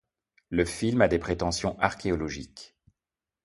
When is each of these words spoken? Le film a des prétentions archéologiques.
Le 0.49 0.65
film 0.65 1.03
a 1.03 1.07
des 1.07 1.19
prétentions 1.19 1.77
archéologiques. 1.79 2.75